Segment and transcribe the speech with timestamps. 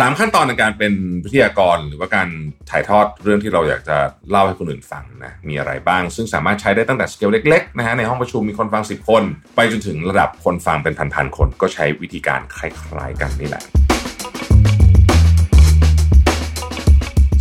[0.00, 0.92] สามขั้นตอนในการเป็น
[1.24, 2.28] วิทยากรหรือว่าการ
[2.70, 3.96] ถ่ายทอดเรื่องที่เราอยากจะ
[4.30, 9.22] เล่าให้คนอื่นฟังนะมีอะไรบ้าง ซึ่งสามารถใช้ได้ตั้งแต่สเกลเล็กๆนะฮะในห้องประชุมมีคนฟัง 10 คน
[9.56, 13.62] ไปจนถึงระดับคนฟังเป็นพันๆคนก็ใช้วิธีการคล้ายๆกันนี่แหละ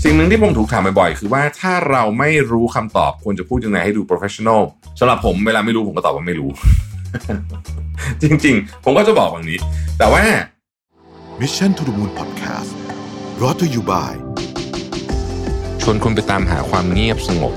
[0.04, 4.62] สิ่งหนึ่งที่ผมถูกถามบ่อยๆ คือว่าถ้าเราไม่รู้คำตอบควรจะพูดยังไงให้ดู professional
[5.00, 6.50] สำหรับผมเวลาไม่รู้ผมก็ตอบว่าไม่รู้
[8.22, 9.60] จริง ๆ ผมก็จะบอกแบบนี้
[10.00, 10.24] แต่ว่า
[11.42, 12.78] มิชชั่นทุ h มูลพอดแคสต์
[13.42, 14.16] รอตัวอยู่บ่าย
[15.82, 17.54] ชวนคุณไปตามหาความเงียบสงบ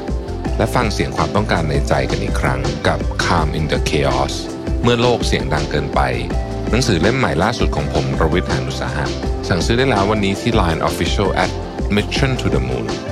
[0.59, 4.35] และฟังเสียงความต้องการในใจกันอีกครั้งกับ Calm in the Chaos
[4.83, 6.01] เมื่อโลกเสียงดังเกินไป
[6.71, 9.07] หนังสือเล่มใหม่ล่าสุดของผมรวิทยานุสาหะ
[9.49, 11.51] สั่งซื้อได้แล้ววันนี้ที่ Line Official at
[11.97, 13.08] Mission to the Moon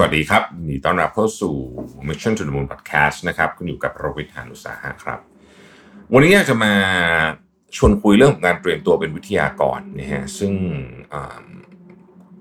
[0.00, 1.54] วัสดีครับนดีต้อนรับเข้าสู่
[2.08, 5.20] Mission to the Moon Podcast นะครับคุณอยู่กับรวิทยานุสาหะครับ
[6.12, 6.72] วันนี้อยากจะมา
[7.76, 10.52] ชวนคุยเรื่องของการเตรียมตัวเป็นวิทยากรนะฮะซึ่ง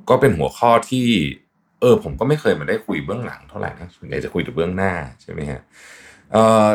[0.10, 1.08] ก็เป็นหัวข้อที่
[1.82, 5.62] เออผมก็ไม่เคยมาได้คุยเบื้องหลังเท่าไหร่นะส่วนใหญ่จะคุยแต่เบื้องหน้าใช่ไหมฮะ
[6.32, 6.70] เอ่อ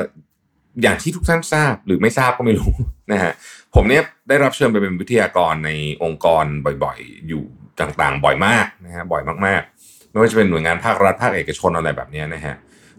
[0.83, 2.73] อย่างที่ทุกท่านทราบหรือไม่ทราบก็ไม่รู้
[3.13, 3.33] นะฮะ
[3.75, 5.71] ผมเนี่ยได้รับเชิญไปเป็นวิทยากรใน
[6.03, 6.45] องค์กร
[6.85, 7.45] บ่อยๆ อยู่
[7.81, 9.74] ต่างๆ บ่อยมากนะฮะบ่อยมากๆ
[10.15, 12.57] ไม่ว่าจะเป็นหน่วยงานภาครัฐภาคเอกชนอะไรแบบนี้นะฮะ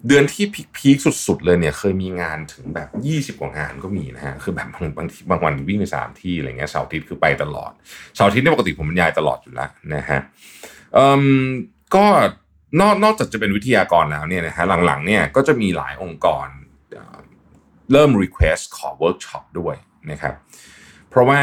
[0.08, 0.46] เดือนที่
[0.78, 2.90] peak สุดๆเลยเนี่ยเคยมีงานถึงแบบ
[3.38, 7.72] 20 กว่างานก็มีนะฮะคือแบบบางบางทีบางวันวิ่งไปสามที่อะไรเงี้ยเสาร์อาทิตย์คือไปตลอด
[8.16, 10.20] เสาร์อาทิตย์เนี่ยปกติผมบรรยายตลอดอยู่แล้วนะฮะ
[10.94, 11.24] เอ่ม
[11.96, 12.06] ก็
[12.80, 16.48] นอกนอกจากจะเป็นวิทยากรแล้วเนี่ยนะฮะหลังๆเนี่ยก็จะมีหลายองค์กร
[16.94, 17.18] เอ่อ
[17.92, 19.76] เริ่ม request ขอเวิร์กช็อปด้วย
[20.12, 20.34] นะครับ
[21.10, 21.40] เพราะว่า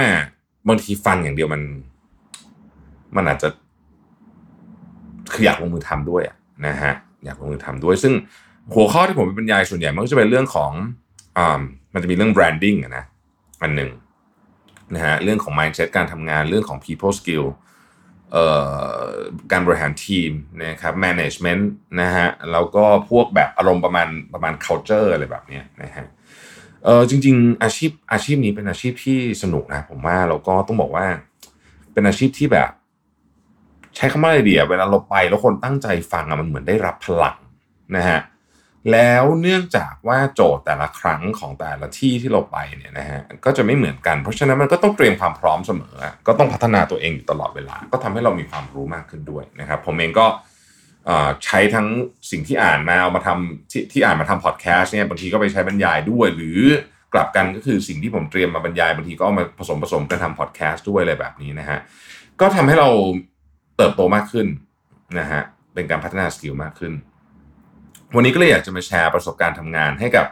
[0.69, 1.63] บางทีฟังอย่างเดียวมัน
[3.17, 3.49] มันอาจจะ
[5.33, 6.23] คืออยากลงมือทำด้วย
[6.67, 6.93] นะฮะ
[7.25, 8.13] อยากลงมือทำด้วย ซึ่ง
[8.75, 10.73] หัวข้อที่ผมไปบรรยายส่วนใหญ่มันก็จะเป็นเรื่องของ
[11.39, 11.61] อ่า
[11.95, 13.05] มันจะมีเรื่อง branding อะนะ
[13.63, 13.91] อันหนึ่ง
[14.95, 17.47] นะฮะเรื่องของ mindset การทำงานเรื่องของ people skill
[18.33, 18.47] เอ่
[19.03, 19.07] อ
[19.53, 20.31] การบริหารทีม
[20.65, 21.63] นะครับ management
[22.01, 26.07] นะฮะแล้วก็พวกแบบอารมณ์ประมาณประมาณ culture อะไรแบบนี้นะฮะ
[26.85, 31.07] เออจริง ๆ อาชีพอาชีพนี้เป็นอาชีพที่สนุกนะผมว่าแล้วก็ต้องบอกว่า
[31.93, 32.71] เป็นอาชีพที่แบบ
[33.97, 37.37] ใช้คำว่าอะไรดีอะเวลาเราไปแล้วคนตั้งใจฟังอะมันเหมือนได้รับพลัง
[37.97, 38.21] นะฮะ
[38.93, 45.95] แล้วเนื่องจากว่าโจทย์แต่ละครั้งของแต่ละที่ที่เราไปเนี่ยนะฮะก็จะไม่เหมือนกัน เพราะฉะนั้นมันก็ต้องเตรียมความพร้อมเสมอ
[46.27, 50.27] ก็ต้องพัฒนาตัวเองอยู่ตลอดเวลา ก็ทำให้เรามีความรู้มากขึ้นด้วยนะครับผมเองก็
[51.45, 51.89] ใช้ทั้ง
[52.31, 56.61] สิ่งที่อ่านมาเอามาทำที่ที่อ่านมาทำพอดแคสต์เนี่ยบางทีก็ไปใช้บรรยายด้วย หรือ
[57.15, 61.79] กลับกันก็คือสิ่งที่ผมเตรียมมาบรรยายบางทีก็เอามาผสมผสมกันทำพอดแคสต์ด้วยอะไรแบบนี้นะฮะ
[62.41, 62.89] ก็ทำให้เรา
[63.77, 64.47] เติบโตมากขึ้น
[65.19, 65.43] นะฮะ
[65.75, 66.93] เป็นการพัฒนา skill มากขึ้น
[68.15, 70.27] วันนี้ก็เลยอยากจะมาแชร์ประสบการณ์ทำงานให้กับ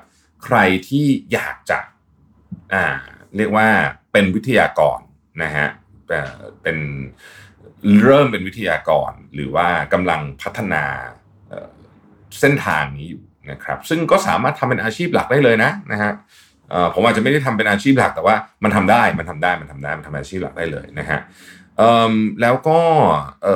[0.44, 0.56] ใคร
[0.88, 1.78] ที่อยากจะ
[2.74, 2.84] อ่า
[3.36, 3.68] เรียกว่า
[4.12, 4.98] เป็นวิทยากร
[5.42, 5.66] นะฮะ
[6.62, 6.78] เป็น
[8.04, 10.84] เริ่มเป็นวิทยากร หรือว่ากำลังพัฒนา
[11.48, 16.12] เเส้นทางนี้อยู่นะครับ ซึ่งก็สามารถทำเป็นอาชีพหลักได้เลยนะนะฮะ
[16.94, 21.20] ผมอาจจะไม่ได้ทำเป็นอาชีพหลักแต่ว่ามันทำได้มันทำได้มันทำได้มันทำอาชีพหลักได้เลยนะฮะ
[22.40, 22.80] แล้วก็
[23.44, 23.46] เ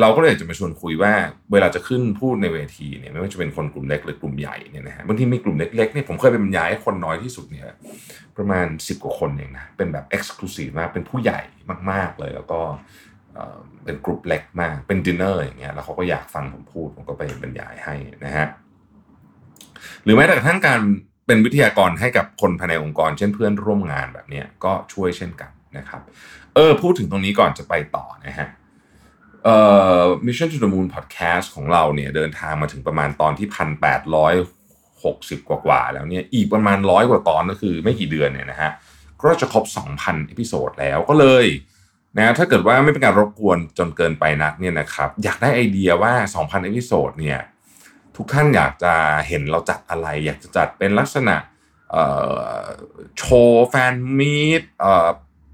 [0.00, 1.12] เราก็เลยจะมาชวนคุยว่า
[1.52, 7.64] เวลาจะขึ้นพูดในเวทีเนี่ยไม่ว่าจะเป็นคนกลุ่มเล็กหรือกลุ่มใหญ่เนี่ยนะฮะบางทีมีกลุ่มเล็กๆเนี่ยผมเคยไปบรรยายให้คนน้อยที่สุดเนี่ย
[8.36, 11.40] ประมาณ 10 กว่าคนเองนะเป็นแบบ Exclusive มากเป็นผู้ใหญ่
[11.90, 12.60] มากๆเลย แล้วก็
[13.34, 17.94] เอ่อเป็นกลุ่มเล็กมากเป็นดินเนอร์อย่างเงี้ยแล้วเขาก็อยากฟังผมพูดผมก็ไปบรรยายให้
[18.24, 18.46] นะฮะ
[20.04, 20.80] หรือแม้แต่กระทั่งการ
[21.26, 26.02] เป็นวิทยากรให้กับคนภายในองค์กร เช่นเพื่อนร่วมงานแบบเนี้ยก็ช่วยเช่นกัน นะครับ
[26.54, 28.48] เออพูดถึงตรงนี้ก่อนจะไปต่อนะฮะ
[29.44, 29.56] เอ่
[30.00, 34.34] อ Mission to the Moon Podcast ของเราเนี่ยเดินทางมาถึงประมาณตอนที่พันแปดร้อย
[35.04, 38.70] หกสิบกว่าๆแล้วเนี่ยอีกประมาณร้อยกว่าตอนก็คือไม่กี่เดือนเนี่ยนะฮะ
[39.22, 39.64] ก็จะครบ
[39.96, 41.46] 2,000 episode แล้วก็เลย
[42.18, 47.40] นะถ้าเกิดว่าไม่เป็นการรบกวนจนเกินไปนักเนี่ยนะครับอยากได้ไอเดียว่า 2,000 episode เนี่ย
[48.16, 48.94] ทุกท่านอยากจะ
[49.28, 51.36] เห็นเราจัดอะไร อยากจะจัดเป็นลักษณะ
[53.18, 54.62] โชว์ fan meet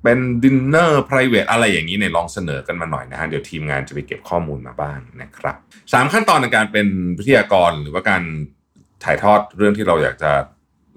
[0.03, 5.57] เป็น dinner private อะไรอย่างนี้เนี่ยลองเสนอกันมาหน่อยนะฮะเดี๋ยวทีมงานจะไปเก็บข้อมูลมาบ้างนะครับ
[5.93, 6.87] สามขั้นตอนในการเป็น
[7.19, 8.23] วิทยากรหรือว่าการ
[9.05, 10.31] ถ่ายทอดเรื่องที่เราอยากจะ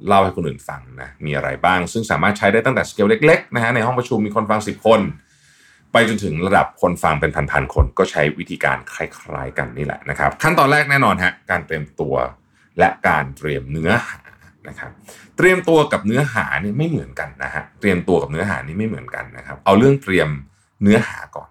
[0.07, 5.02] เล่าให้คนอื่นฟังนะมีอะไรบ้าง ซึ่งสามารถใช้ได้ตั้งแต่สเกลเล็กๆนะฮะในห้องประชุมมีคนฟัง 10 คน
[5.92, 12.16] ไปจนถึงระดับคนฟังเป็นพันๆคนก็ใช้วิธีการคล้ายๆกันนี่แหละนะครับ ขั้นตอนแรกแน่นอนฮะการเตรียมตัว
[12.80, 14.22] และการเตรียมเนื้อหา
[14.69, 14.91] นะครับ
[15.38, 20.29] เตรียมตัวกับเนื้อหานี่ไม่เหมือนกันนะฮะเตรียมตัวกับเนื้อหานี่ไม่เหมือนกันนะครับ เอาเรื่องเตรียม
[20.83, 21.50] เนื้อหาก่อน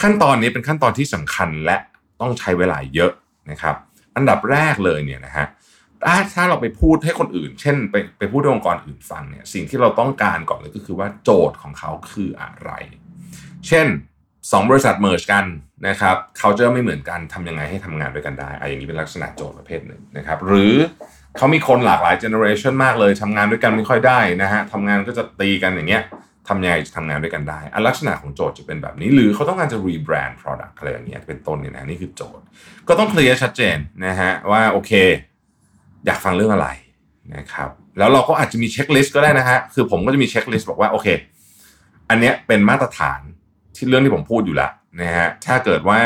[0.00, 1.76] ขั้นตอนนี้เป็นขั้นตอนที่สำคัญและ
[2.20, 3.12] ต้องใช้เวลาเยอะ
[3.50, 3.76] นะครับ
[4.16, 5.46] อันดับแรกเลยเนี่ยนะฮะ
[6.06, 12.70] ถ้าถ้าเราไปพูดให้คนอื่น เช่น ไปไปพูดองค์กรอื่นฟังเนี่ยสิ่งที่เราต้องการก่อนเลยก็คือว่าโจทย์ของเขาคืออะไร
[13.68, 13.86] เช่น
[14.52, 15.44] สองบริษัท merge กัน
[15.88, 20.74] นะครับ culture ไม่เหมือนกันทำยังไงให้ทำงานด้วยกันได้อะอย่างนี้เป็นลักษณะโจทย์ประเภทหนึ่งนะครับ หรือ
[21.36, 26.02] เขามีคนหลากหลาย generation มากเลยทำงานด้วยกันไม่ค่อยได้นะฮะทำงานก็จะตีกันอย่างเงี้ย
[26.48, 32.44] ทำยังไงจะทำงานด้วยกันได้อันลักษณะของโจทย์จะเป็นแบบนี้ หรือเขาต้องการจะ rebrand product อะไรอย่างเงี้ยเป็นต้นเนี่ยนะนี่คือโจทย์
[32.88, 34.92] ก็ต้องเคลียร์ชัดเจนนะฮะว่าโอเค
[36.06, 36.68] อยากฟังเรื่องอะไร
[37.36, 41.08] นะครับแล้วเราก็อาจจะมี checklist ก็ได้นะฮะคือผมก็จะมี checklist บอกว่าโอเค
[42.10, 43.20] อันเนี้ยเป็นมาตรฐาน
[43.76, 44.72] ที่เรื่องที่ผมพูดอยู่แล้ว
[45.02, 46.00] นะฮะถ้าเกิดว่า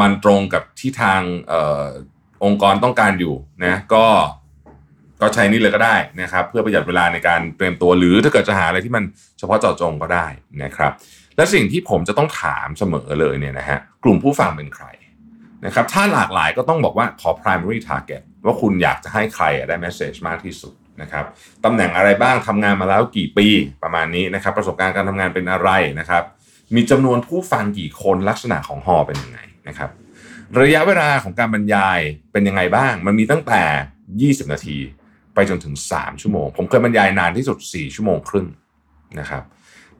[0.00, 1.20] มันตรงกับที่ทาง
[2.44, 3.34] องค์กรต้องการอยู่
[3.64, 4.06] นะก็
[5.20, 9.04] ก็ใช้นี่เลยก็ได้นะครับ เพื่อประหยัดเวลาในการเตรียมตัวหรือถ้าเกิดจะหาอะไรที่มัน
[9.38, 10.26] เฉพาะเจาะจงก็ได้
[10.64, 10.92] นะครับ
[11.36, 14.86] และสิ่งที่ผมจะต้องถามเสมอเลยเนี่ยนะฮะกลุ่มผู้ฟังเป็นใคร
[15.66, 21.24] นะครับถ้าหลากหลายก็ต้องบอกว่าขอ primary target ว่าคุณอยากจะให้ใครได้ message มากที่สุดนะครับ
[21.64, 23.46] ตำแหน่งอะไรบ้างทำงานมาแล้วกี่ปี
[23.82, 26.22] ประมาณนี้นะครับ ประสบการณ์การทำงานเป็นอะไรนะครับ
[26.74, 29.38] มีจำนวนผู้ฟังกี่คนลักษณะของฮอเป็นยังไง
[29.68, 29.90] นะครับ
[30.60, 31.98] ระยะเวลาของการบรรยาย
[32.32, 33.62] เป็นยังไงบ้าง มันมีตั้งแต่
[34.44, 34.78] 20 นาที
[35.34, 38.46] ไปจนถึง 3 ชั่วโมง ผมเคยบรรยายนานที่สุด 4 ชั่วโมงครึ่ง
[39.20, 39.42] นะครับ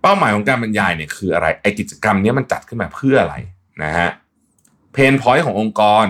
[0.02, 3.36] เป้าหมายของการบรรยายเนี่ยคืออะไร ไอกิจกรรมนี้มันจัดขึ้นมาเพื่ออะไร
[3.82, 4.10] นะฮะ
[4.92, 6.06] pain point ขององค์กร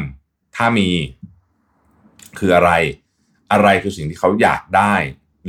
[0.57, 0.89] ถ้ามี
[2.39, 2.71] คืออะไร
[3.53, 4.95] อะไรคือสิ่งที่เขาอยากได้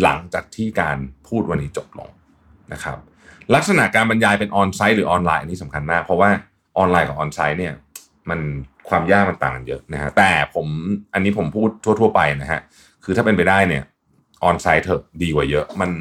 [0.02, 0.98] หลังจากที่การ
[1.28, 2.10] พูดวันนี้จบลง
[2.74, 2.98] นะครับ
[3.56, 6.30] ลักษณะการบรรยายเป็น onsite หรือออนไลน์อันนี้สำคัญมาก เพราะว่า
[6.78, 7.74] ออนไลน์กับ onsite เนี่ย
[8.30, 8.40] มัน
[8.90, 10.68] ความยากมันต่างกันเยอะนะฮะแต่ผม
[11.14, 11.70] อันนี้ผมพูด
[12.00, 12.62] ทั่ว ๆ ไปนะฮะ
[13.04, 13.84] คือถ้าเป็นไปได้เนี่ย
[14.44, 15.92] onsite เถอะดีกว่าเยอะ มัน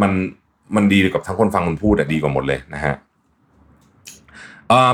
[0.00, 0.12] มัน
[0.76, 2.94] มันดีกับทั้งคนฟังคนพูดอะดีกว่าหมดเลยนะฮะ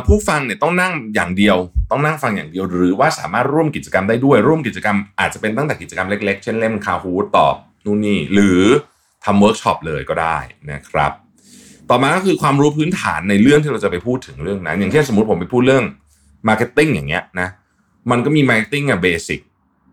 [0.06, 1.56] ผู้ฟังเนี่ยต้องนั่งอย่างเดียว
[1.90, 8.62] ต้องนั่งฟังอย่างเดียว หรือว่าสามารถร่วมกิจกรรมได้ด้วย ร่วมกิจกรรมอาจจะเป็นตั้งแต่กิจกรรมเล็กๆ เช่นเล่น Kahoot ตอบนู่นนี่หรือ
[9.24, 10.38] ทำเวิร์กช็อปเลยก็ได้
[10.70, 11.12] นะครับ
[11.90, 15.84] ต่อมาก็คือความรู้พื้นฐานในเรื่องที่เราจะไปพูดถึงเรื่องนั้น อย่างเช่นสมมติผมไปพูดเรื่อง
[16.48, 17.48] marketing อย่างเงี้ยนะ
[18.10, 19.40] มันก็มี marketing อะ basic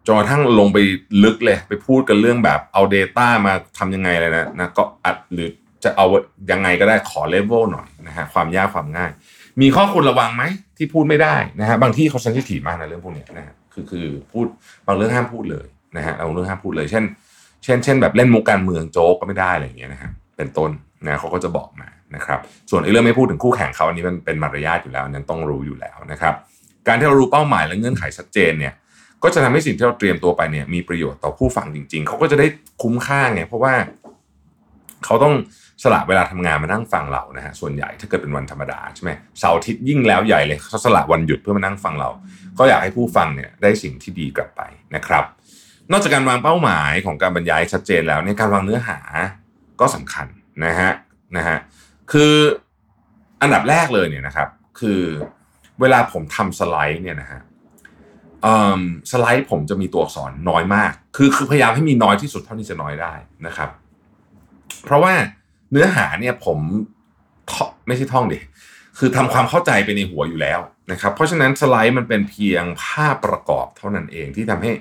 [0.06, 0.78] จนกระทั่งลงไป
[1.24, 5.50] ลึกเลย ไปพูดกันเรื่องแบบเอา data มาทำยังไงเลยนะนะก็อัดหรือ
[5.84, 6.06] จะเอา
[6.52, 9.12] ยังไงก็ได้ขอเลเวลหน่อยนะฮะความยากความง่าย
[9.62, 10.44] มีข้อควรระวังไหม
[10.78, 14.46] ที่พูดไม่ได้นะฮะบางที่เขา sensitive มากในเรื่องพวกนี้นะฮะคือคือพูด
[14.88, 15.66] บางเรื่องห้ามพูดเลย
[15.98, 17.04] นะฮะบางเรื่องห้ามพูดเลย เช่น
[17.64, 20.72] เช่น เช่นแบบเล่นมุกการเมืองโจ๊กก็ไม่ได้อะไรอย่างเงี้ยนะฮะเป็นต้น
[21.08, 22.40] นะเขาก็จะบอกมา นะครับ
[22.70, 26.34] ส่วนไอ้เรื่องไม่พูดถึงคู่แข่งเขาอันนี้มันเป็นมารยาทอยู่แล้วนั้นต้องรู้อยู่แล้วนะครับ
[26.88, 28.74] การที่เรารู้เป้าหมายและเงื่อนไขชัดเจนเนี่ย
[29.24, 32.48] ก็จะทำให้สิ่งที่เราเตรียมตัวไปเนี่ยมีประโยชน์ต่อผู้ฟังจริง ๆ เขาก็จะได้
[32.82, 33.74] คุ้มค่าไงเพราะว่า
[35.06, 35.34] เขาต้อง
[35.84, 42.10] สละเวลาทำงานมานั่งฟังเรานะฮะส่วนใหญ่ถ้าเกิดเป็นวันธรรมดาใช่ไหมเสาร์อาทิตย์ยิ่งแล้วใหญ่เลยเขาสละวันหยุดเพื่อมานั่งฟังเรา
[42.60, 44.62] ก็อยากให้ผู้ฟังเนี่ยได้สิ่งที่ดีกลับไป
[44.96, 45.24] นะครับ
[45.92, 49.00] นอกจากการวางเป้าหมายของการบรรยายชัดเจนแล้วเนี่ยการวางเนื้อหา
[49.80, 50.28] ก็สำคัญ
[50.66, 50.92] นะฮะ
[51.38, 51.58] นะฮะ
[52.12, 52.34] คือ
[53.42, 55.02] อันดับแรกเลยเนี่ยนะครับ คือ
[55.82, 57.42] เวลาผมทำสไลด์เนี่ยนะฮะ
[59.12, 63.14] สไลด์ผมจะมีตัวอักษรน้อยมาก คือคือพยายามให้มีน้อยที่สุดเท่าที่จะน้อยได้
[63.48, 63.70] นะครับ
[64.84, 65.14] เพราะว่า
[65.72, 66.58] เนื้อหาเนี่ยผม
[67.88, 68.40] ไม่ใช่ท่องดิ
[68.98, 70.60] คือทำความเข้าใจไปในหัวอยู่แล้ว
[70.92, 74.72] นะครับ เพราะฉะนั้นสไลด์มันเป็นเพียงภาพประกอบเท่านั้นเองที่ทำให้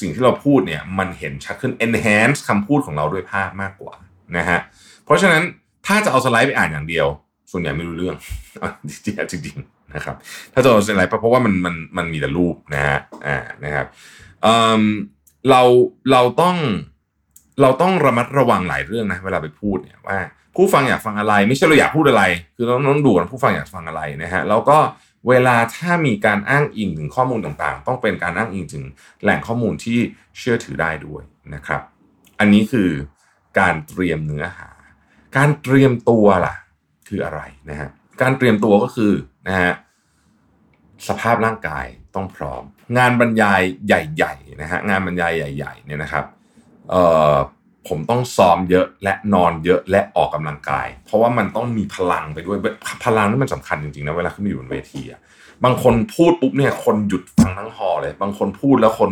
[0.00, 3.94] สิ่งที่เราพูดเนี่ยมันเห็นชัดขึ้น enhance คำพูดของเราด้วยภาพมากกว่า
[4.36, 4.60] นะฮะ
[5.04, 5.42] เพราะฉะนั้น
[5.86, 7.06] ถ้าจะเอาสไลด์ไปอ่านอย่างเดียว
[7.50, 8.16] ส่วนใหญ่ไม่รู้เรื่อง
[9.32, 10.16] จริงจริงๆนะครับ
[10.52, 13.86] ถ้าจะเอาสไลด์เพราะว่ามันมันมันมีแต่รูปนะฮะอ่านะครับ
[15.50, 15.62] เรา
[16.12, 16.56] เราต้อง
[17.62, 20.18] เราต้องระมัดระวังหลายเรื่องนะเวลาไปพูดเนี่ยว่า
[20.56, 22.24] ผู้ฟังอยากฟังอะไร ไม่ใช่เราอยากพูดอะไร
[22.56, 24.78] คือเราต้องดูกันผู้ฟังอยากฟังอะไรนะฮะแล้วก็
[25.28, 28.84] เวลาถ้ามีการอ้างอิงถึงข้อมูลต่างๆ ต้องเป็นการอ้างอิงถึง
[29.22, 29.98] แหล่งข้อมูลที่
[30.38, 31.22] เชื่อถือได้ด้วย
[31.54, 31.80] นะครับ
[32.40, 32.90] อันนี้คือ
[33.58, 34.68] การเตรียมเนื้อหา
[35.36, 36.54] การเตรียมตัวล่ะ
[37.08, 37.40] คืออะไร
[37.70, 37.88] นะฮะ
[38.22, 39.12] การเตรียมตัวก็คือ
[39.48, 39.72] นะฮะ
[41.08, 42.62] สภาพร่างกายต้องพร้อม
[42.98, 46.24] งานบรรยายใหญ่ๆนะฮะงานบรรยายใหญ่ ๆ เนี่ยนะครับ
[46.90, 47.02] เอ่
[47.32, 47.34] อ
[47.88, 52.58] ผมต้องซ้อมเยอะและนอนเยอะและออกกำลังกาย เพราะว่ามันต้องมีพลังไปด้วย
[53.04, 55.20] พลังนี่มันสำคัญจริงๆนะเวลาขึ้นมาอยู่บนเวทีอะ
[55.64, 59.10] บางคนพูดปุ๊บเนี่ยคนหยุดฟังทั้งหอเลย บางคนพูดแล้วคน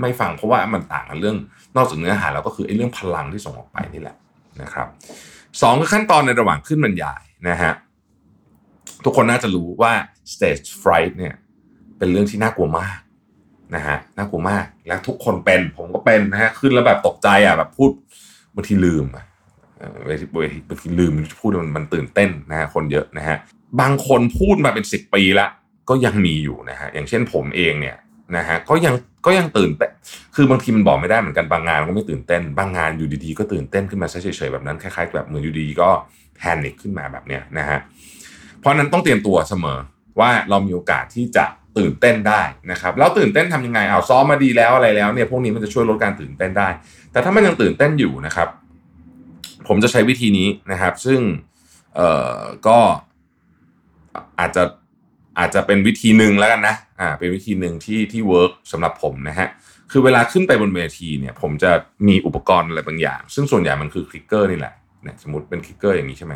[0.00, 1.36] ไม่ฟังเพราะว่ามันต่างกันเรื่อง
[1.76, 4.16] นอกจากเนื้อหาแล้วก็คือไอ้เรื่องพลังที่ส่งออกไปนี่แหละ
[4.62, 4.88] นะครับ
[5.62, 7.72] สองคือขั้นตอนในระหว่างขึ้นบรรยายนะฮะ
[9.04, 9.92] ทุกคนน่าจะรู้ว่า
[10.32, 11.34] stage fright เนี่ย
[11.98, 12.98] เป็นเรื่องที่น่ากลัวมาก
[13.74, 17.90] นะฮะน่ากลัวมาก และทุกคนเป็นผมก็เป็นนะฮะขึ้นแล้วแบบตกใจอะแบบพูด
[18.54, 19.24] บางทีลืมอะ
[20.08, 20.26] บางที
[20.68, 23.36] บางทีลืมพูดมันมันตื่นเต้นนะฮะคนเยอะนะฮะ
[23.80, 25.46] บางคนพูดมาเป็นสิบปีละ
[25.88, 27.96] ก็ยังมีอยู่นะฮะอย่างเช่นผมเองเนี่ย
[28.36, 28.94] นะฮะก็ยัง
[29.26, 29.90] ก็ยังตื่นเต้น
[30.34, 35.90] คือบางทีมันบอกไม่ได้เหมือนกันบางงานก็ไม่ตื่นเต้น บางงานอยู่ดีๆก็ตื่นเต้นขึ้นมาเฉยๆแบบนั้นคล้ายๆแบบเหมือนอยู่ดีๆก็
[36.36, 37.78] แพนิคขึ้นมาแบบเนี้ยนะฮะ
[38.60, 39.78] เพราะนั้นต้องเตรียมตัวเสมอ
[40.20, 41.44] ว่าเรามีโอกาสที่จะ
[41.78, 46.68] ตื่นเต้นได้นะครับแล้วตื่นเต้นทำยังไงเอาซ้อมมาดีแล้วอะไรแล้วเนี่ยพวกนี้มันจะช่วยลดการตื่นเต้นได้
[47.12, 48.48] แต่ถ้ามันยังตื่นเต้นอยู่นะครับ
[49.68, 51.20] ผมจะใช้วิธีนี้นะครับ ซึ่ง
[51.94, 52.78] เอ่อก็
[54.40, 54.62] อาจจะ
[55.38, 59.48] อาจจะเป็นวิธีหนึ่งแล้วกันนะ อ่าเป็นวิธีหนึ่งที่ที่ work สำหรับผมนะฮะ
[59.90, 61.70] คือเวลาขึ้นไปบนเวทีเนี่ย ผมจะ
[62.08, 66.34] มีอุปกรณ์อะไรบางอย่าง ซึ่งส่วนใหญ่มันคือ clicker นี่แหละเนี่ยสมมติเป็น clicker อย่างนี้ใช่ไหม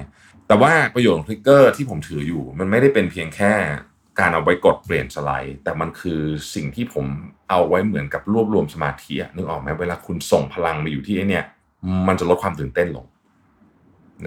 [0.49, 3.53] แต่ว่าประโยชน์ของ clicker ที่ผมถืออยู่ มันไม่ได้เป็นเพียงแค่
[4.21, 6.21] การเอาไว้กดเปลี่ยนสไลด์ แต่มันคือ
[6.55, 7.07] สิ่งที่ผม
[7.51, 11.45] เอาไว้เหมือนกับรวบรวมสมาธินึกออกไหมเวลาคุณส่งพลังไปอยู่ที่ไอเนี่ย
[12.09, 13.07] มันจะลดความตื่นเต้นลง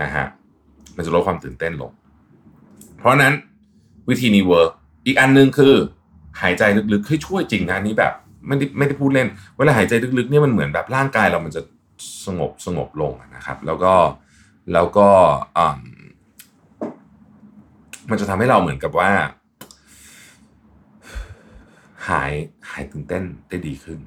[0.02, 0.26] นะฮะ
[0.96, 1.92] มันจะลดความตื่นเต้นลง
[2.98, 3.34] เพราะนั้น
[4.10, 4.72] วิธีนี้เวิร์ก
[5.06, 5.76] อีกอันหนึ่งคือ
[6.42, 6.64] หายใจ
[6.94, 8.14] ลึกๆให้ช่วยจริงนะอันนี้แบบ
[8.48, 11.62] ไม่ได้ไม่ได้พูดเล่น เวลาหายใจลึกๆเนี่ยมันเหมือนแบบร่างกายเรามันจะ
[12.26, 13.94] สงบสงบลงนะครับ แล้วก็
[14.74, 15.08] แล้วก็
[18.10, 19.12] มันจะทำให้เราเหมือนกับว่า
[22.08, 22.32] หาย
[22.70, 24.00] หายตื่นเต้นได้ดีขึ้น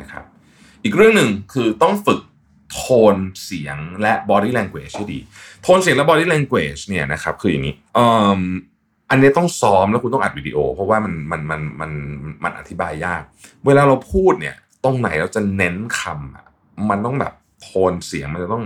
[0.00, 0.24] นะครับ
[0.84, 2.20] อีกเรื่องหนึ่งคือต้องฝึก
[2.72, 5.18] โทนเสียงและ body language ให้ดี
[5.62, 7.74] โทนเสียงและ body language เนี่ยนะครับ คืออย่างนี้
[9.10, 11.90] อันนี้ต้องซ้อมแล้วคุณต้องอัดวิดีโอ เพราะว่ามันมันมันมัน
[12.44, 13.22] มันอธิบายยาก
[13.66, 16.46] เวลาเราพูดเนี่ย ตรงไหนเราจะเน้นคำอะ
[16.90, 18.64] มันต้องแบบโทนเสียงมันจะต้อง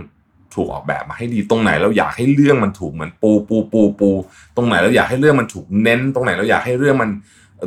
[0.54, 4.10] ถูกออกแบบมาให้ดีตรงไหนเราอยากให้เรื่องมันถูกเหมือนปูปูปูปู
[4.56, 7.10] ตรงไหนเราอยากให้เรื่องมันถูกเน้น ตรงไหนเราอยากให้เรื่องมัน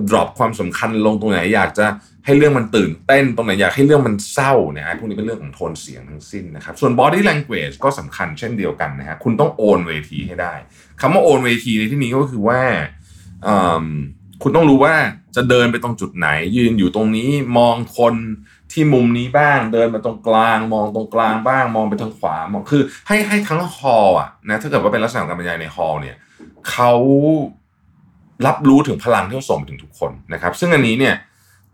[0.10, 1.86] drop ความสำคัญลงตรงไหนอยากจะ
[2.26, 10.54] ให้เรื่องมันตื่นเต้นตรงไหนอยากให้เรื่องมันเศร้าเนี่ยพวกนี้เป็นเรื่องของโทนเสียงทั้งสิ้นนะครับส่วน body language ก็สำคัญเช่นเดียวกันนะฮะคุณต้องโอนเวทีให้ได้
[11.02, 12.62] คำว่าโอนเวทีในที่นี้ก็คือว่า
[14.44, 14.96] คุณต้องรู้ว่า
[15.36, 18.16] จะเดินไปตรงจุดไหน ยืนอยู่ตรงนี้มองคน
[18.72, 26.18] ที่มุมนี้บ้าง เดินมาตรงกลาง มองตรงกลางบ้าง มองไปทางขวามองคือให้ให้ทั้งฮอลอะนะถ้าเกิดว่าเป็นลักษณะการบรรยายในฮอลเนี่ย
[26.70, 26.94] เขา
[28.46, 31.16] รับรู้ถึงพลังที่เขาส่งไปถึงทุกคนนะครับ ซึ่งอันนี้เนี่ย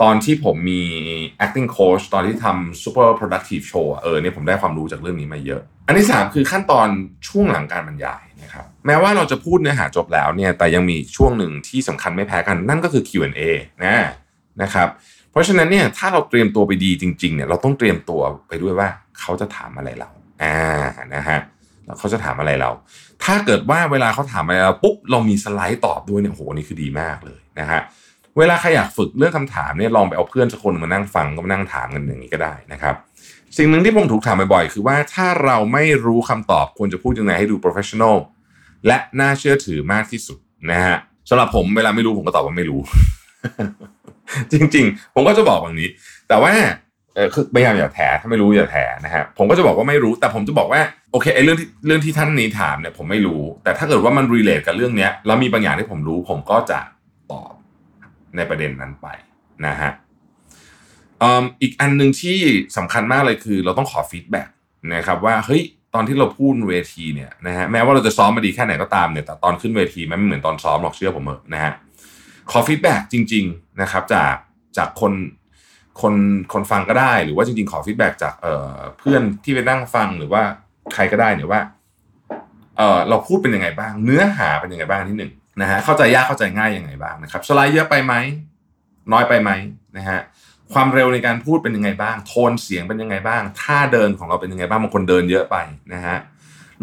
[0.02, 0.82] ตอนที่ผมมี
[1.46, 6.88] acting coach ตอนที่ทำ super productive show เออเนี่ยผมได้ความรู้จากเรื่องนี้มาเยอะ อันที่ 3 คือขั้นตอน
[7.28, 13.42] ช่วงหลังการบรรยายนะครับแม้ว่าเราจะพูดเนื้อหาจบแล้วเนี่ยแต่ยังมีช่วงหนึ่งที่สำคัญไม่แพ้กัน นั่นก็คือ Q&A
[13.84, 13.98] นะ
[14.62, 14.88] นะครับ
[15.32, 18.88] เพราะฉะนั้นเนี่ยถ้าเราเตรียมตัวไปดีจริงๆเนี่ยเราต้องเตรียมตัวไปด้วยว่า
[19.20, 20.10] เขาจะถามอะไรเรา
[20.44, 20.58] อ่า
[21.16, 21.40] นะฮะ
[22.00, 22.72] เขาจะถามอะไรเรา
[23.24, 27.82] ถ้าเกิดว่าเวลาเขาถามอะไรเราปุ๊บเรามีสไลด์ตอบด้วยเนี่ยโหนี่คือดีมากเลยนะฮะ
[28.38, 32.96] เวลาใครอยากฝึกเรื่องคำถามเนี่ยลองไปเอาเพื่อนสักคนมานั่งฟังก็มานั่งถามกันอย่างนี้ก็ได้นะครับ
[33.58, 38.16] สิ่งหนึ่งที่ผมถูกถามบ่อยๆคือว่าถ้าเราไม่รู้คำตอบควรจะพูดยังไงให้ดู professional
[38.88, 40.40] และน่าเชื่อถือมากที่สุด
[40.72, 40.98] นะฮะ
[41.30, 42.82] สำหรับผมเวลาไม่รู้ผมก็ตอบว่าไม่รู้
[44.52, 45.90] จริง ๆ ผมก็จะบอกแบบนี้
[46.28, 46.54] แต่ว่า
[47.16, 56.80] เออคือไม่ยามอย่าแถถ้าไม่รู้อย่าแถนะฮะผมก็จะบอกว่าไม่รู้ แต่ผมจะบอกว่าโอเคไอ้เรื่องที่เรื่องที่ท่านนี้ถามเนี่ยผมไม่รู้ แต่ถ้าเกิดว่ามัน relate กับเรื่องเนี้ยแล้วมีบางอย่างที่ผมรู้ ผมก็จะ
[57.32, 57.54] ตอบ
[58.36, 59.08] ในประเด็นนั้นไป
[59.66, 59.92] นะฮะ
[61.62, 62.38] อีกอันหนึ่งที่
[62.78, 64.48] สำคัญมากเลยคือ เราต้องขอ feedback
[64.96, 65.64] นะครับว่าเฮ้ย
[65.94, 71.74] ตอนที่เราพูดเวทีเนี่ยนะฮะแม้ว่าเราจะซ้อมมาดีแค่ไหนก็ตามเนี่ยแต่ตอนขึ้นเวทีมันไม่เหมือนตอนซ้อมหรอกเชื่อผมเถอะนะฮะ
[72.52, 74.36] ขอ feedback จริง ๆนะครับ จาก
[74.78, 75.14] จากคน
[76.02, 76.16] คน
[76.54, 80.44] คนฟังก็ได้ หรือว่าจริงๆขอ feedback จากเเพื่อนที่ไปนั่งฟังหรือว่า
[80.94, 81.62] ใครก็ได้เนี่ยว่า
[82.78, 85.32] เเราพูดเป็นยังไงบ้าง เนื้อหาเป็นยังไงบ้างที่หนึ่ง
[85.62, 88.14] นะฮะเข้าใจยากเข้าใจง่ายยังไงบ้างนะครับสไลด์เยอะไปไหม
[89.12, 89.50] น้อยไปไหม
[89.98, 90.20] นะฮะ
[90.74, 95.58] ความเร็วในการพูดเป็นยังไงบ้าง โทนเสียงเป็นยังไงบ้างท่าเดินของเราเป็นยังไงบ้างบางคนเดินเยอะไป
[95.94, 96.18] นะฮะ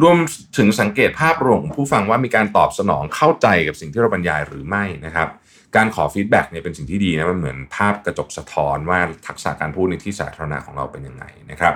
[0.02, 0.16] รวม
[0.58, 5.28] ถึงสังเกตภาพรวมของผู้ฟังว่ามีการตอบสนองเข้าใจกับสิ่งที่เราบรรยายหรือไม่นะครับ
[5.76, 11.74] การขอ feedback เนี่ยเป็นสิ่งที่ดีนะมันเหมือนภาพกระจกสะท้อนว่าทักษะการพูดในที่สาธารณะของเราเป็นยังไงนะครับ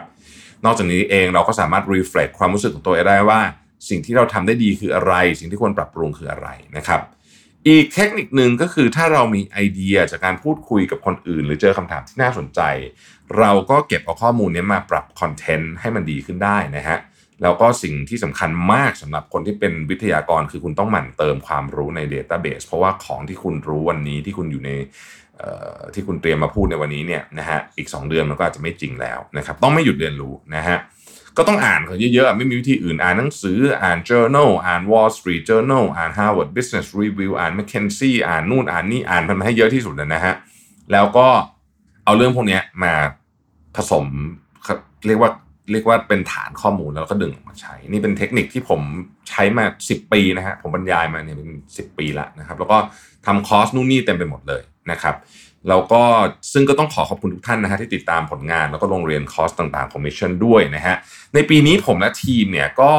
[0.64, 3.40] นอกจากนี้เองเราก็สามารถ reflect ความรู้สึกของตัวเองได้ว่า
[3.88, 7.00] สิ่งที่เราทำได้ดีคืออะไร สิ่งที่ควรปรับปรุงคืออะไรนะครับ
[7.68, 12.60] อีกเทคนิคหนึ่งก็คือถ้าเรามีไอเดียจากการพูดคุยกับคนอื่น หรือเจอคำถามที่น่าสนใจ
[13.38, 16.98] เราก็เก็บเอาข้อมูลนี้มาปรับคอนเทนต์ให้มันดีขึ้นได้นะฮะ
[17.42, 24.70] แล้วก็สิ่งที่สำคัญมากสำหรับคนที่เป็นวิทยากรคือคุณต้องหมั่นเติมความรู้ใน Database เพราะว่าของที่คุณรู้วันนี้ที่คุณอยู่ใน
[25.94, 30.78] ที่คุณเตรียมมาพูดในวันนี้เนี่ยนะฮะอีก 2 เดือนมันก็อาจจะไม่จริงแล้วนะครับต้องไม่หยุดเรียนรู้นะฮะ
[31.36, 40.34] ก็ต้องอ่านเขาเยอะๆ ไม่มีวิธีอื่นอ่านหนังสืออ่าน journal อ่าน Wall Street Journal อ่าน Harvard Business Review อ่าน McKinsey อ่านนู่นอ่านนี่อ่านมันให้เยอะที่สุดนะฮะ
[40.92, 41.28] แล้วก็
[42.04, 42.92] เอาเรื่องพวกนี้มา
[43.76, 44.06] ผสม
[45.06, 45.30] เรียกว่า
[45.70, 48.80] เรียกว่าเป็นฐานข้อมูลแล้วก็ดึงออกมาใช้ นี่เป็นเทคนิคที่ผม
[49.28, 52.78] ใช้มา 10 ปีนะฮะผมบรรยายมาเนี่ยเป็น 10 ปีละนะครับ แล้วก็
[53.26, 55.16] ทำคอร์สนู่นนี่เต็มไปหมดเลยนะครับ
[55.68, 56.02] แล้วก็
[56.52, 60.96] ซึ่งก็ต้องขอขอบคุณทุกท่านนะฮะที่ติดตามผลงานแล้วก็ลงเรียนคอร์สต่างๆของ Mission ด้วยนะฮะ
[61.34, 62.92] ในปีนี้ผมและทีมเนี่ยก็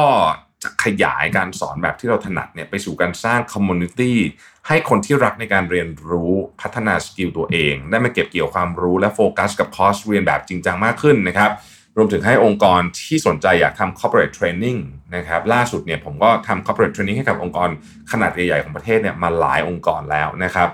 [0.62, 4.18] จะขยายการสอนแบบที่เราถนัดเนี่ยไปสู่การสร้าง community
[4.68, 11.50] ให้คนที่รักในการเรียนรู้พัฒนา skill ตัวเอง ได้มาเก็บเกี่ยวความรู้และโฟกัสกับคอร์สเรียนแบบจริงจังมากขึ้นนะครับ
[11.96, 14.78] รวมถึงให้องค์กรที่สนใจอยากทำ corporate training
[15.16, 17.68] นะครับล่าสุดเนี่ยผมก็ทำ corporate training ให้กับองค์กร
[18.10, 20.68] ขนาดใหญ่ๆของประเทศเนี่ยมาหลายองค์กรแล้วนะครับ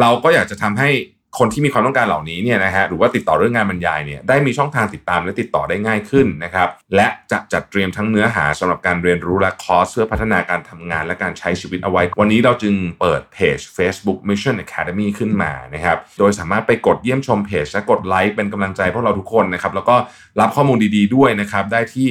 [0.00, 0.90] เราก็อยากจะทำให้
[1.38, 19.96] คนที่มีความต้องการเหล่านี้เนี่ยนะฮะหรือว่าติดต่อเรื่องงานบรรยายเนี่ยได้มีช่องทางติดตามและติดต่อได้ง่ายขึ้นนะครับและจะจัดเตรียมทั้งเนื้อหาสำหรับการเรียนรู้และคอร์สเพื่อพัฒนาการทำงานและการใช้ชีวิตเอาไว้ วันนี้เราจึงเปิดเพจ Facebook Mission Academy ขึ้นมานะครับโดยสามารถไปกดเยี่ยมชมเพจและกดไลค์เป็นกำลังใจพวกเราทุกคนนะครับแล้วก็
[20.40, 22.08] รับข้อมูลดีๆด้วยนะครับได้ที่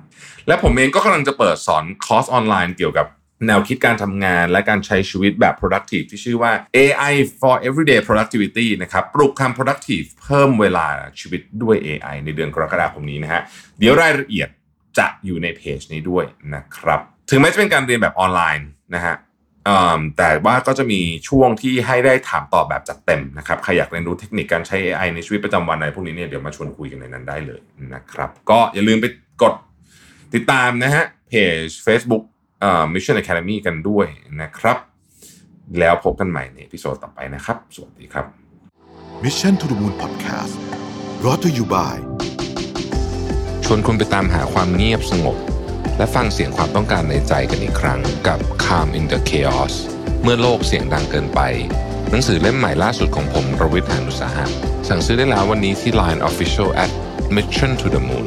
[0.46, 3.06] และผมเองก็กำลังจะเปิดสอนคอร์สออนไลน์เกี่ยวกับ
[3.46, 10.86] แนวคิดการทำงานและการใช้ชีวิตแบบ productive ที่ชื่อว่า AI for everyday productivity นะครับปลุกคำ productive เพิ่มเวลา
[11.20, 13.42] ชีวิตด้วย AI ในเดือนกรกฎาคมนี้นะฮะ
[13.78, 14.48] เดี๋ยวรายละเอียด
[14.98, 16.24] จะอยู่ในเพจนี้ด้วย
[16.54, 19.14] นะครับ ถึงแม้จะเป็นการเรียนแบบออนไลน์นะฮะ
[20.18, 27.60] แต่ว่าก็จะมีช่วงที่ให้ได้ถามตอบแบบจัดเต็มนะครับ ใครอยากเรียนรู้เทคนิคการใช้ AI ในชีวิตประจำวันอะไรพวกนี้เนี่ยเดี๋ยวมาชวนคุยกันในนั้นได้เลย
[27.94, 29.06] นะครับ ก็อย่าลืมไป
[29.42, 29.54] กด
[30.34, 31.32] ติดตามนะฮะเพ
[31.64, 32.22] จ Facebook
[32.92, 34.06] Mission Academy กันด้วย
[34.40, 34.78] นะครับ
[35.78, 38.26] แล้วพบกันใหม่ในพิโซดต่อไปนะครับ สวัสดีครับ
[39.24, 40.54] Mission to the Moon Podcast
[41.20, 41.96] brought to you by
[43.64, 45.36] ชวนคุณไปตามหาความเงียบสงบ
[45.98, 49.74] และฟังเสียงความต้องการในใจกันอีกครั้งกับ Calm in the Chaos
[50.22, 51.40] เมื่อโลกเสียงดังเกินไป
[52.10, 54.44] หนังสือเล่มใหม่ล่าสุดของผมรวิทยานุสาหะ
[54.88, 56.90] สั่งซื้อได้แล้ววันนี้ที่ Line Official at
[57.36, 58.26] Mission to the Moon